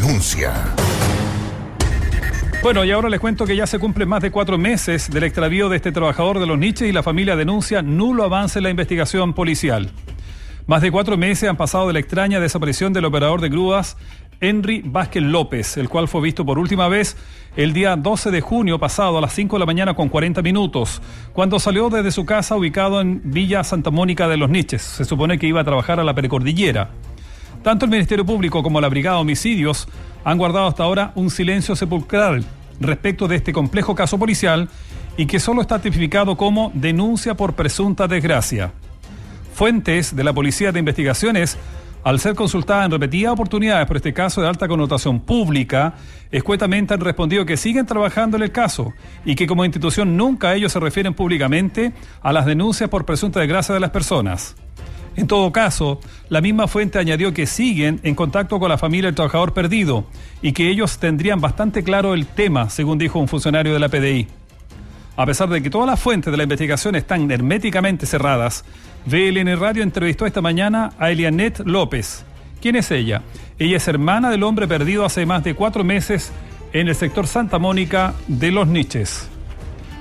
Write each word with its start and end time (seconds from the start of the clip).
denuncia. 0.00 0.52
Bueno, 2.62 2.84
y 2.84 2.90
ahora 2.90 3.08
les 3.08 3.20
cuento 3.20 3.46
que 3.46 3.56
ya 3.56 3.66
se 3.66 3.78
cumplen 3.78 4.08
más 4.08 4.22
de 4.22 4.30
cuatro 4.30 4.58
meses 4.58 5.10
del 5.10 5.24
extravío 5.24 5.68
de 5.68 5.76
este 5.76 5.92
trabajador 5.92 6.38
de 6.38 6.46
los 6.46 6.58
niches 6.58 6.88
y 6.88 6.92
la 6.92 7.02
familia 7.02 7.36
denuncia 7.36 7.82
nulo 7.82 8.24
avance 8.24 8.58
en 8.58 8.64
la 8.64 8.70
investigación 8.70 9.34
policial. 9.34 9.90
Más 10.66 10.82
de 10.82 10.92
cuatro 10.92 11.16
meses 11.16 11.48
han 11.48 11.56
pasado 11.56 11.88
de 11.88 11.94
la 11.94 11.98
extraña 11.98 12.40
desaparición 12.40 12.92
del 12.92 13.06
operador 13.06 13.40
de 13.40 13.48
grúas 13.48 13.96
Henry 14.40 14.82
Vázquez 14.84 15.22
López, 15.22 15.76
el 15.78 15.88
cual 15.88 16.06
fue 16.06 16.20
visto 16.20 16.44
por 16.44 16.58
última 16.58 16.88
vez 16.88 17.16
el 17.56 17.72
día 17.72 17.96
12 17.96 18.30
de 18.30 18.40
junio 18.40 18.78
pasado 18.78 19.18
a 19.18 19.20
las 19.20 19.32
5 19.32 19.56
de 19.56 19.60
la 19.60 19.66
mañana 19.66 19.94
con 19.94 20.08
40 20.08 20.42
minutos, 20.42 21.02
cuando 21.32 21.58
salió 21.58 21.90
desde 21.90 22.12
su 22.12 22.24
casa 22.24 22.54
ubicado 22.54 23.00
en 23.00 23.20
Villa 23.24 23.64
Santa 23.64 23.90
Mónica 23.90 24.28
de 24.28 24.36
los 24.36 24.48
Niches. 24.48 24.82
Se 24.82 25.04
supone 25.04 25.38
que 25.38 25.48
iba 25.48 25.60
a 25.60 25.64
trabajar 25.64 25.98
a 25.98 26.04
la 26.04 26.14
precordillera. 26.14 26.90
Tanto 27.62 27.84
el 27.84 27.90
Ministerio 27.90 28.24
Público 28.24 28.62
como 28.62 28.80
la 28.80 28.88
Brigada 28.88 29.16
de 29.16 29.22
Homicidios 29.22 29.88
han 30.24 30.38
guardado 30.38 30.66
hasta 30.66 30.84
ahora 30.84 31.12
un 31.14 31.30
silencio 31.30 31.74
sepulcral 31.76 32.44
respecto 32.80 33.28
de 33.28 33.36
este 33.36 33.52
complejo 33.52 33.94
caso 33.94 34.18
policial 34.18 34.68
y 35.16 35.26
que 35.26 35.40
solo 35.40 35.62
está 35.62 35.80
tipificado 35.80 36.36
como 36.36 36.70
denuncia 36.74 37.34
por 37.34 37.54
presunta 37.54 38.06
desgracia. 38.06 38.72
Fuentes 39.52 40.14
de 40.14 40.22
la 40.22 40.32
Policía 40.32 40.70
de 40.70 40.78
Investigaciones 40.78 41.58
al 42.04 42.20
ser 42.20 42.36
consultada 42.36 42.84
en 42.84 42.92
repetidas 42.92 43.32
oportunidades 43.32 43.86
por 43.86 43.96
este 43.96 44.14
caso 44.14 44.40
de 44.40 44.48
alta 44.48 44.68
connotación 44.68 45.20
pública, 45.20 45.94
escuetamente 46.30 46.94
han 46.94 47.00
respondido 47.00 47.44
que 47.44 47.56
siguen 47.56 47.86
trabajando 47.86 48.36
en 48.36 48.44
el 48.44 48.52
caso 48.52 48.94
y 49.24 49.34
que 49.34 49.46
como 49.46 49.64
institución 49.64 50.16
nunca 50.16 50.54
ellos 50.54 50.72
se 50.72 50.80
refieren 50.80 51.12
públicamente 51.12 51.92
a 52.22 52.32
las 52.32 52.46
denuncias 52.46 52.88
por 52.88 53.04
presunta 53.04 53.40
desgracia 53.40 53.74
de 53.74 53.80
las 53.80 53.90
personas. 53.90 54.54
En 55.18 55.26
todo 55.26 55.50
caso, 55.50 55.98
la 56.28 56.40
misma 56.40 56.68
fuente 56.68 56.96
añadió 56.96 57.34
que 57.34 57.46
siguen 57.46 57.98
en 58.04 58.14
contacto 58.14 58.60
con 58.60 58.68
la 58.68 58.78
familia 58.78 59.08
del 59.08 59.16
trabajador 59.16 59.52
perdido 59.52 60.04
y 60.42 60.52
que 60.52 60.70
ellos 60.70 60.98
tendrían 60.98 61.40
bastante 61.40 61.82
claro 61.82 62.14
el 62.14 62.24
tema, 62.24 62.70
según 62.70 62.98
dijo 62.98 63.18
un 63.18 63.26
funcionario 63.26 63.72
de 63.72 63.80
la 63.80 63.88
PDI. 63.88 64.28
A 65.16 65.26
pesar 65.26 65.48
de 65.48 65.60
que 65.60 65.70
todas 65.70 65.88
las 65.88 65.98
fuentes 65.98 66.30
de 66.30 66.36
la 66.36 66.44
investigación 66.44 66.94
están 66.94 67.28
herméticamente 67.32 68.06
cerradas, 68.06 68.64
VLN 69.06 69.58
Radio 69.58 69.82
entrevistó 69.82 70.24
esta 70.24 70.40
mañana 70.40 70.92
a 71.00 71.10
Elianet 71.10 71.62
López. 71.66 72.24
¿Quién 72.62 72.76
es 72.76 72.92
ella? 72.92 73.22
Ella 73.58 73.78
es 73.78 73.88
hermana 73.88 74.30
del 74.30 74.44
hombre 74.44 74.68
perdido 74.68 75.04
hace 75.04 75.26
más 75.26 75.42
de 75.42 75.54
cuatro 75.54 75.82
meses 75.82 76.30
en 76.72 76.86
el 76.86 76.94
sector 76.94 77.26
Santa 77.26 77.58
Mónica 77.58 78.14
de 78.28 78.52
Los 78.52 78.68
Niches. 78.68 79.28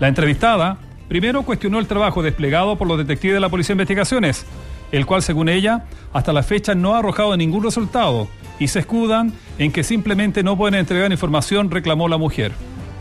La 0.00 0.08
entrevistada 0.08 0.78
primero 1.06 1.42
cuestionó 1.42 1.78
el 1.78 1.86
trabajo 1.86 2.22
desplegado 2.22 2.78
por 2.78 2.88
los 2.88 2.96
detectives 2.96 3.34
de 3.34 3.40
la 3.40 3.50
Policía 3.50 3.74
de 3.74 3.82
Investigaciones, 3.82 4.46
el 4.92 5.06
cual, 5.06 5.22
según 5.22 5.48
ella, 5.48 5.84
hasta 6.12 6.32
la 6.32 6.42
fecha 6.42 6.74
no 6.74 6.94
ha 6.94 6.98
arrojado 6.98 7.36
ningún 7.36 7.64
resultado 7.64 8.28
y 8.58 8.68
se 8.68 8.78
escudan 8.78 9.32
en 9.58 9.72
que 9.72 9.82
simplemente 9.82 10.42
no 10.42 10.56
pueden 10.56 10.78
entregar 10.78 11.10
información, 11.10 11.70
reclamó 11.70 12.08
la 12.08 12.18
mujer 12.18 12.52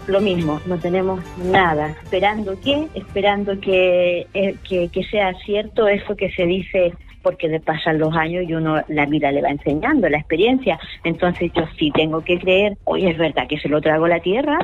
lo 0.08 0.19
mismo, 0.19 0.59
no 0.66 0.78
tenemos 0.78 1.22
nada. 1.38 1.95
Esperando 2.03 2.59
que, 2.59 2.88
esperando 2.94 3.59
que, 3.59 4.28
eh, 4.34 4.56
que, 4.67 5.03
sea 5.09 5.34
cierto 5.45 5.88
eso 5.88 6.16
que 6.16 6.31
se 6.31 6.45
dice, 6.45 6.94
porque 7.22 7.47
le 7.47 7.59
pasan 7.59 8.00
los 8.00 8.16
años 8.16 8.45
y 8.47 8.53
uno 8.53 8.81
la 8.88 9.06
vida 9.06 9.31
le 9.31 9.42
va 9.42 9.50
enseñando, 9.50 10.09
la 10.09 10.17
experiencia. 10.17 10.80
Entonces 11.03 11.52
yo 11.56 11.64
sí 11.78 11.92
tengo 11.92 12.22
que 12.22 12.39
creer, 12.39 12.78
hoy 12.84 13.08
es 13.08 13.17
verdad 13.17 13.47
que 13.47 13.59
se 13.59 13.69
lo 13.69 13.81
trago 13.81 14.08
la 14.08 14.19
tierra, 14.19 14.59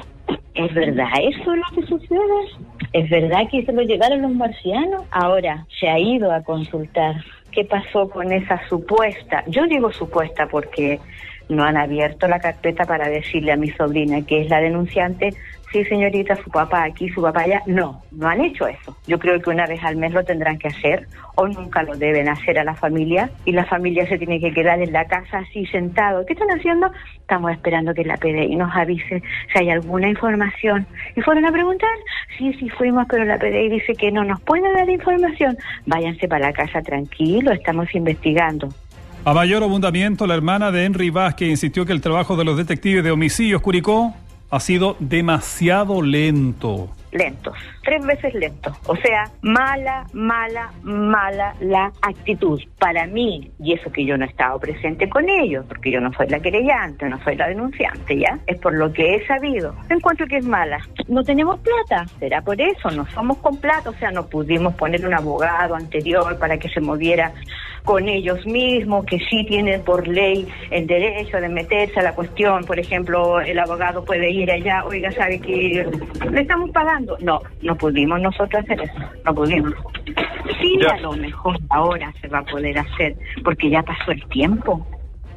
es 0.53 0.73
verdad 0.73 1.07
eso 1.21 1.53
es 1.53 1.59
lo 1.59 1.81
que 1.81 1.87
sucede, 1.87 2.66
es 2.97 3.09
verdad 3.11 3.47
que 3.51 3.63
se 3.63 3.71
lo 3.71 3.83
llegaron 3.83 4.23
los 4.23 4.33
marcianos. 4.33 5.03
Ahora 5.11 5.67
se 5.79 5.87
ha 5.87 5.99
ido 5.99 6.31
a 6.31 6.41
consultar 6.41 7.15
qué 7.51 7.63
pasó 7.63 8.09
con 8.09 8.31
esa 8.31 8.67
supuesta, 8.67 9.43
yo 9.47 9.65
digo 9.67 9.91
supuesta 9.91 10.47
porque 10.47 10.99
no 11.49 11.63
han 11.63 11.77
abierto 11.77 12.27
la 12.27 12.39
carpeta 12.39 12.85
para 12.85 13.09
decirle 13.09 13.51
a 13.51 13.57
mi 13.57 13.69
sobrina, 13.71 14.21
que 14.25 14.41
es 14.41 14.49
la 14.49 14.59
denunciante, 14.59 15.33
sí 15.71 15.83
señorita, 15.85 16.35
su 16.35 16.49
papá 16.49 16.83
aquí, 16.83 17.09
su 17.09 17.21
papá 17.21 17.41
allá. 17.41 17.61
No, 17.65 18.01
no 18.11 18.27
han 18.27 18.41
hecho 18.41 18.67
eso. 18.67 18.97
Yo 19.07 19.19
creo 19.19 19.41
que 19.41 19.49
una 19.49 19.65
vez 19.65 19.83
al 19.83 19.97
mes 19.97 20.13
lo 20.13 20.23
tendrán 20.23 20.57
que 20.57 20.69
hacer 20.69 21.07
o 21.35 21.47
nunca 21.47 21.83
lo 21.83 21.95
deben 21.95 22.29
hacer 22.29 22.57
a 22.59 22.63
la 22.63 22.73
familia 22.73 23.29
y 23.45 23.51
la 23.51 23.65
familia 23.65 24.07
se 24.07 24.17
tiene 24.17 24.39
que 24.39 24.53
quedar 24.53 24.81
en 24.81 24.91
la 24.91 25.05
casa 25.05 25.39
así 25.39 25.65
sentado. 25.67 26.25
¿Qué 26.25 26.33
están 26.33 26.49
haciendo? 26.49 26.89
Estamos 27.15 27.51
esperando 27.51 27.93
que 27.93 28.03
la 28.03 28.17
PDI 28.17 28.55
nos 28.55 28.73
avise 28.75 29.21
si 29.51 29.59
hay 29.59 29.69
alguna 29.69 30.07
información. 30.09 30.87
Y 31.15 31.21
fueron 31.21 31.45
a 31.45 31.51
preguntar, 31.51 31.89
sí, 32.37 32.53
sí 32.53 32.69
fuimos, 32.69 33.05
pero 33.09 33.25
la 33.25 33.37
PDI 33.37 33.69
dice 33.69 33.93
que 33.93 34.11
no 34.11 34.23
nos 34.23 34.41
puede 34.41 34.71
dar 34.73 34.89
información. 34.89 35.57
Váyanse 35.85 36.27
para 36.27 36.47
la 36.47 36.53
casa 36.53 36.81
tranquilo, 36.81 37.51
estamos 37.51 37.93
investigando. 37.93 38.69
A 39.27 39.33
mayor 39.33 39.61
abundamiento, 39.61 40.25
la 40.25 40.35
hermana 40.35 40.71
de 40.71 40.85
Henry 40.85 41.09
Vázquez 41.09 41.49
insistió 41.49 41.85
que 41.85 41.91
el 41.91 41.99
trabajo 41.99 42.37
de 42.37 42.45
los 42.45 42.55
detectives 42.55 43.03
de 43.03 43.11
homicidios 43.11 43.61
Curicó 43.61 44.15
ha 44.49 44.59
sido 44.61 44.95
demasiado 45.01 46.01
lento 46.01 46.89
lentos, 47.11 47.53
tres 47.83 48.05
veces 48.05 48.33
lentos. 48.33 48.75
O 48.85 48.95
sea, 48.95 49.29
mala, 49.41 50.05
mala, 50.13 50.71
mala 50.83 51.53
la 51.59 51.91
actitud. 52.01 52.61
Para 52.79 53.07
mí, 53.07 53.51
y 53.59 53.73
eso 53.73 53.91
que 53.91 54.05
yo 54.05 54.17
no 54.17 54.25
he 54.25 54.27
estado 54.27 54.59
presente 54.59 55.09
con 55.09 55.27
ellos, 55.27 55.65
porque 55.67 55.91
yo 55.91 55.99
no 55.99 56.13
soy 56.13 56.27
la 56.29 56.39
querellante, 56.39 57.09
no 57.09 57.21
soy 57.23 57.35
la 57.35 57.47
denunciante, 57.47 58.17
¿ya? 58.17 58.39
Es 58.45 58.59
por 58.59 58.73
lo 58.73 58.91
que 58.91 59.15
he 59.15 59.27
sabido. 59.27 59.75
Encuentro 59.89 60.27
que 60.27 60.37
es 60.37 60.45
mala. 60.45 60.79
No 61.07 61.23
tenemos 61.23 61.59
plata, 61.59 62.05
será 62.19 62.41
por 62.41 62.59
eso, 62.61 62.91
no 62.91 63.05
somos 63.07 63.37
con 63.37 63.57
plata, 63.57 63.89
o 63.89 63.93
sea, 63.93 64.11
no 64.11 64.27
pudimos 64.27 64.75
poner 64.75 65.05
un 65.05 65.13
abogado 65.13 65.75
anterior 65.75 66.37
para 66.39 66.57
que 66.57 66.69
se 66.69 66.81
moviera 66.81 67.31
con 67.87 68.09
ellos 68.09 68.45
mismos, 68.45 69.05
que 69.05 69.17
sí 69.29 69.45
tienen 69.45 69.81
por 69.81 70.05
ley 70.05 70.45
el 70.71 70.85
derecho 70.85 71.37
de 71.37 71.47
meterse 71.47 72.01
a 72.01 72.03
la 72.03 72.13
cuestión. 72.13 72.65
Por 72.65 72.77
ejemplo, 72.77 73.39
el 73.39 73.57
abogado 73.57 74.03
puede 74.03 74.29
ir 74.29 74.51
allá, 74.51 74.83
oiga, 74.83 75.09
sabe 75.13 75.39
que 75.39 75.87
le 76.29 76.41
estamos 76.41 76.69
pagando. 76.71 77.17
No, 77.21 77.39
no 77.61 77.77
pudimos 77.77 78.19
nosotros 78.19 78.61
hacer 78.61 78.81
eso, 78.81 78.99
no 79.23 79.33
pudimos. 79.33 79.73
Sí, 80.59 80.77
a 80.91 80.99
lo 80.99 81.13
mejor 81.13 81.57
ahora 81.69 82.13
se 82.19 82.27
va 82.27 82.39
a 82.39 82.43
poder 82.43 82.77
hacer, 82.77 83.15
porque 83.41 83.69
ya 83.69 83.81
pasó 83.83 84.11
el 84.11 84.21
tiempo. 84.27 84.85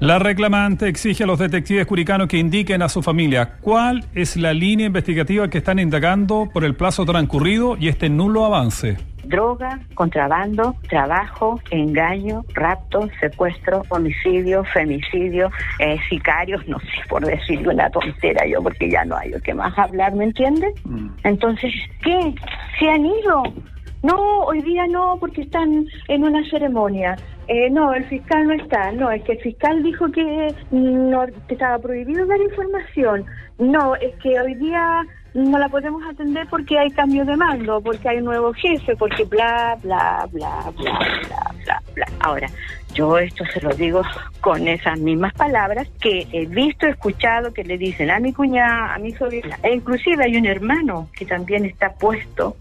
La 0.00 0.18
reclamante 0.18 0.88
exige 0.88 1.22
a 1.22 1.26
los 1.28 1.38
detectives 1.38 1.86
curicanos 1.86 2.26
que 2.26 2.38
indiquen 2.38 2.82
a 2.82 2.88
su 2.88 3.00
familia 3.00 3.58
cuál 3.60 4.06
es 4.14 4.36
la 4.36 4.52
línea 4.54 4.86
investigativa 4.86 5.48
que 5.48 5.58
están 5.58 5.78
indagando 5.78 6.48
por 6.52 6.64
el 6.64 6.74
plazo 6.74 7.04
transcurrido 7.04 7.76
y 7.78 7.88
este 7.88 8.08
nulo 8.08 8.44
avance 8.44 8.96
droga, 9.24 9.80
contrabando, 9.94 10.74
trabajo, 10.88 11.60
engaño, 11.70 12.44
rapto, 12.54 13.08
secuestro, 13.20 13.82
homicidio, 13.88 14.64
femicidio, 14.64 15.50
eh, 15.78 15.98
sicarios, 16.08 16.64
no 16.68 16.78
sé, 16.80 16.86
por 17.08 17.24
decir 17.24 17.66
una 17.66 17.90
tontera 17.90 18.46
yo, 18.46 18.62
porque 18.62 18.90
ya 18.90 19.04
no 19.04 19.16
hay 19.16 19.34
o 19.34 19.40
qué 19.40 19.54
más 19.54 19.76
hablar, 19.78 20.14
¿me 20.14 20.24
entiendes? 20.24 20.72
Mm. 20.84 21.08
Entonces, 21.24 21.72
¿qué? 22.02 22.34
¿Se 22.78 22.88
han 22.88 23.06
ido? 23.06 23.42
No, 24.02 24.44
hoy 24.44 24.62
día 24.62 24.86
no, 24.86 25.16
porque 25.20 25.42
están 25.42 25.86
en 26.08 26.24
una 26.24 26.42
ceremonia. 26.48 27.16
Eh, 27.48 27.68
no, 27.70 27.92
el 27.92 28.04
fiscal 28.06 28.46
no 28.46 28.54
está. 28.54 28.92
No, 28.92 29.10
es 29.10 29.22
que 29.24 29.32
el 29.32 29.40
fiscal 29.40 29.82
dijo 29.82 30.10
que 30.10 30.54
no 30.70 31.26
que 31.48 31.54
estaba 31.54 31.78
prohibido 31.78 32.26
dar 32.26 32.40
información. 32.40 33.26
No, 33.58 33.94
es 33.96 34.14
que 34.22 34.40
hoy 34.40 34.54
día 34.54 35.04
no 35.34 35.58
la 35.58 35.68
podemos 35.68 36.02
atender 36.08 36.46
porque 36.48 36.78
hay 36.78 36.90
cambio 36.90 37.24
de 37.24 37.36
mando, 37.36 37.80
porque 37.80 38.08
hay 38.08 38.18
un 38.18 38.24
nuevo 38.24 38.52
jefe, 38.54 38.96
porque 38.96 39.24
bla, 39.24 39.76
bla, 39.82 40.26
bla, 40.32 40.72
bla, 40.76 40.98
bla, 41.28 41.54
bla, 41.64 41.82
bla. 41.94 42.06
Ahora, 42.20 42.48
yo 42.94 43.18
esto 43.18 43.44
se 43.52 43.60
lo 43.60 43.70
digo 43.74 44.02
con 44.40 44.66
esas 44.66 44.98
mismas 44.98 45.32
palabras 45.34 45.88
que 46.00 46.26
he 46.32 46.46
visto, 46.46 46.86
escuchado, 46.86 47.52
que 47.52 47.64
le 47.64 47.78
dicen 47.78 48.10
a 48.10 48.18
mi 48.18 48.32
cuñada, 48.32 48.94
a 48.94 48.98
mi 48.98 49.12
sobrina, 49.12 49.58
e 49.62 49.74
inclusive 49.74 50.24
hay 50.24 50.36
un 50.36 50.46
hermano 50.46 51.08
que 51.14 51.26
también 51.26 51.64
está 51.64 51.92
puesto 51.92 52.56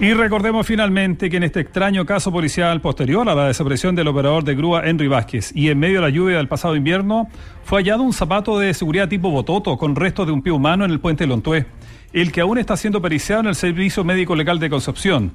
y 0.00 0.12
recordemos 0.12 0.64
finalmente 0.64 1.28
que 1.28 1.38
en 1.38 1.42
este 1.42 1.60
extraño 1.60 2.06
caso 2.06 2.30
policial 2.30 2.80
posterior 2.80 3.28
a 3.28 3.34
la 3.34 3.48
desaparición 3.48 3.96
del 3.96 4.06
operador 4.06 4.44
de 4.44 4.54
grúa 4.54 4.82
Henry 4.84 5.08
Vázquez 5.08 5.50
y 5.56 5.70
en 5.70 5.78
medio 5.80 5.96
de 5.96 6.02
la 6.02 6.10
lluvia 6.10 6.36
del 6.36 6.46
pasado 6.46 6.76
invierno, 6.76 7.28
fue 7.64 7.80
hallado 7.80 8.04
un 8.04 8.12
zapato 8.12 8.60
de 8.60 8.72
seguridad 8.74 9.08
tipo 9.08 9.30
bototo 9.30 9.76
con 9.76 9.96
restos 9.96 10.26
de 10.26 10.32
un 10.32 10.42
pie 10.42 10.52
humano 10.52 10.84
en 10.84 10.92
el 10.92 11.00
puente 11.00 11.26
Lontué, 11.26 11.66
el 12.12 12.30
que 12.30 12.42
aún 12.42 12.58
está 12.58 12.76
siendo 12.76 13.02
periciado 13.02 13.40
en 13.40 13.48
el 13.48 13.56
Servicio 13.56 14.04
Médico 14.04 14.36
Legal 14.36 14.60
de 14.60 14.70
Concepción. 14.70 15.32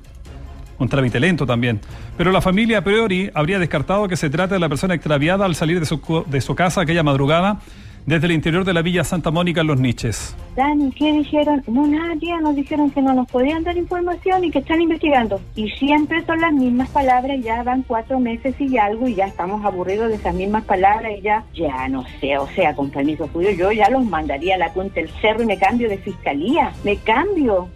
Un 0.79 0.87
trámite 0.87 1.19
lento 1.19 1.45
también. 1.45 1.81
Pero 2.17 2.31
la 2.31 2.41
familia 2.41 2.79
a 2.79 2.83
priori 2.83 3.29
habría 3.33 3.59
descartado 3.59 4.07
que 4.07 4.15
se 4.15 4.29
trate 4.29 4.53
de 4.53 4.59
la 4.59 4.69
persona 4.69 4.93
extraviada 4.93 5.45
al 5.45 5.55
salir 5.55 5.81
de 5.81 6.41
su 6.41 6.55
casa 6.55 6.81
aquella 6.81 7.03
madrugada 7.03 7.59
desde 8.05 8.27
el 8.27 8.33
interior 8.33 8.65
de 8.65 8.73
la 8.73 8.81
Villa 8.81 9.03
Santa 9.03 9.31
Mónica 9.31 9.61
en 9.61 9.67
Los 9.67 9.79
Niches. 9.79 10.35
Dani, 10.55 10.91
¿qué 10.91 11.11
dijeron? 11.11 11.63
No, 11.67 11.87
nadie, 11.87 12.37
nos 12.41 12.55
dijeron 12.55 12.91
que 12.91 13.01
no 13.01 13.13
nos 13.13 13.27
podían 13.27 13.63
dar 13.63 13.77
información 13.77 14.43
y 14.43 14.51
que 14.51 14.59
están 14.59 14.81
investigando. 14.81 15.41
Y 15.55 15.69
siempre 15.71 16.25
son 16.25 16.41
las 16.41 16.53
mismas 16.53 16.89
palabras, 16.89 17.39
ya 17.41 17.63
van 17.63 17.83
cuatro 17.83 18.19
meses 18.19 18.55
y 18.59 18.77
algo 18.77 19.07
y 19.07 19.15
ya 19.15 19.25
estamos 19.25 19.63
aburridos 19.65 20.09
de 20.09 20.15
esas 20.15 20.35
mismas 20.35 20.63
palabras 20.65 21.11
y 21.17 21.21
ya, 21.21 21.43
ya 21.53 21.87
no 21.87 22.03
sé, 22.19 22.37
o 22.37 22.47
sea, 22.55 22.75
con 22.75 22.89
permiso 22.89 23.27
tuyo, 23.27 23.51
yo 23.51 23.71
ya 23.71 23.89
los 23.89 24.05
mandaría 24.05 24.55
a 24.55 24.57
la 24.57 24.73
cuenta 24.73 24.95
del 24.95 25.09
cerro 25.21 25.43
y 25.43 25.45
me 25.45 25.57
cambio 25.57 25.89
de 25.89 25.97
fiscalía, 25.97 26.71
me 26.83 26.97
cambio. 26.97 27.69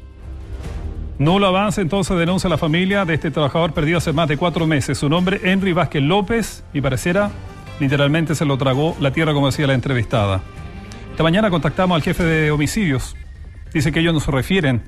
Nulo 1.19 1.47
avance 1.47 1.81
entonces 1.81 2.15
denuncia 2.15 2.47
la 2.47 2.59
familia 2.59 3.03
de 3.03 3.15
este 3.15 3.31
trabajador 3.31 3.73
perdido 3.73 3.97
hace 3.97 4.13
más 4.13 4.27
de 4.27 4.37
cuatro 4.37 4.67
meses. 4.67 4.99
Su 4.99 5.09
nombre, 5.09 5.39
Henry 5.43 5.73
Vázquez 5.73 6.03
López, 6.03 6.63
y 6.73 6.81
pareciera 6.81 7.31
Literalmente 7.79 8.35
se 8.35 8.45
lo 8.45 8.57
tragó 8.57 8.95
la 8.99 9.11
tierra, 9.11 9.33
como 9.33 9.47
decía 9.47 9.67
la 9.67 9.73
entrevistada. 9.73 10.41
Esta 11.11 11.23
mañana 11.23 11.49
contactamos 11.49 11.95
al 11.95 12.01
jefe 12.01 12.23
de 12.23 12.51
homicidios. 12.51 13.15
Dice 13.73 13.91
que 13.91 13.99
ellos 13.99 14.13
no 14.13 14.19
se 14.19 14.31
refieren 14.31 14.83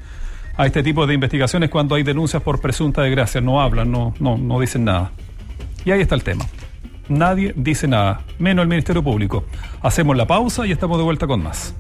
a 0.58 0.66
este 0.66 0.84
tipo 0.84 1.06
de 1.08 1.14
investigaciones 1.14 1.70
cuando 1.70 1.96
hay 1.96 2.04
denuncias 2.04 2.42
por 2.42 2.60
presunta 2.62 3.02
desgracia. 3.02 3.42
No 3.42 3.62
hablan, 3.62 3.92
no, 3.92 4.14
no, 4.20 4.38
no 4.38 4.60
dicen 4.60 4.86
nada. 4.86 5.12
Y 5.86 5.92
ahí 5.92 6.02
está 6.02 6.16
el 6.16 6.24
tema. 6.24 6.46
Nadie 7.08 7.54
dice 7.56 7.88
nada, 7.88 8.22
menos 8.38 8.64
el 8.64 8.70
Ministerio 8.70 9.04
Público. 9.04 9.46
Hacemos 9.82 10.16
la 10.16 10.28
pausa 10.28 10.68
y 10.68 10.72
estamos 10.72 10.98
de 10.98 11.04
vuelta 11.04 11.28
con 11.28 11.42
más. 11.42 11.74